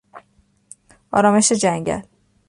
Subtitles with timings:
[1.11, 2.01] آرامش جنگل